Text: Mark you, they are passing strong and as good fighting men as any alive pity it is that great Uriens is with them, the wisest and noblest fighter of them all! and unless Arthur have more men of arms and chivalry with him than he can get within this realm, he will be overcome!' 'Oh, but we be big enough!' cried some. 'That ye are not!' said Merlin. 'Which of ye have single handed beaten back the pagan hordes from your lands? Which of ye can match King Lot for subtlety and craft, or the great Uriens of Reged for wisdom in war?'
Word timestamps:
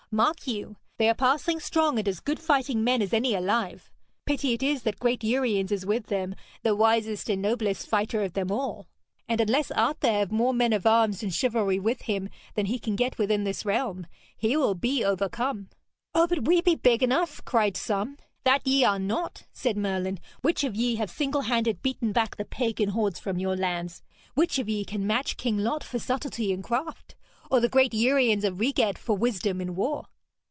Mark 0.13 0.45
you, 0.45 0.75
they 0.97 1.07
are 1.07 1.13
passing 1.15 1.61
strong 1.61 1.97
and 1.97 2.05
as 2.05 2.19
good 2.19 2.37
fighting 2.37 2.83
men 2.83 3.01
as 3.01 3.13
any 3.13 3.33
alive 3.33 3.89
pity 4.25 4.51
it 4.51 4.61
is 4.61 4.83
that 4.83 4.99
great 4.99 5.23
Uriens 5.23 5.71
is 5.71 5.85
with 5.85 6.07
them, 6.07 6.35
the 6.63 6.75
wisest 6.75 7.29
and 7.29 7.41
noblest 7.41 7.87
fighter 7.87 8.21
of 8.21 8.33
them 8.33 8.51
all! 8.51 8.89
and 9.29 9.39
unless 9.39 9.71
Arthur 9.71 10.11
have 10.11 10.29
more 10.29 10.53
men 10.53 10.73
of 10.73 10.85
arms 10.85 11.23
and 11.23 11.33
chivalry 11.33 11.79
with 11.79 12.01
him 12.01 12.27
than 12.55 12.65
he 12.65 12.77
can 12.77 12.97
get 12.97 13.17
within 13.17 13.45
this 13.45 13.63
realm, 13.63 14.05
he 14.35 14.57
will 14.57 14.75
be 14.75 15.01
overcome!' 15.01 15.69
'Oh, 16.13 16.27
but 16.27 16.45
we 16.45 16.59
be 16.59 16.75
big 16.75 17.01
enough!' 17.01 17.39
cried 17.45 17.77
some. 17.77 18.17
'That 18.43 18.67
ye 18.67 18.83
are 18.83 18.99
not!' 18.99 19.43
said 19.53 19.77
Merlin. 19.77 20.19
'Which 20.41 20.65
of 20.65 20.75
ye 20.75 20.95
have 20.95 21.09
single 21.09 21.43
handed 21.43 21.81
beaten 21.81 22.11
back 22.11 22.35
the 22.35 22.43
pagan 22.43 22.89
hordes 22.89 23.17
from 23.21 23.39
your 23.39 23.55
lands? 23.55 24.03
Which 24.35 24.59
of 24.59 24.67
ye 24.67 24.83
can 24.83 25.07
match 25.07 25.37
King 25.37 25.59
Lot 25.59 25.85
for 25.85 25.99
subtlety 25.99 26.51
and 26.51 26.61
craft, 26.61 27.15
or 27.51 27.59
the 27.59 27.67
great 27.67 27.93
Uriens 27.93 28.45
of 28.45 28.59
Reged 28.59 28.97
for 28.97 29.17
wisdom 29.17 29.59
in 29.59 29.75
war?' 29.75 30.07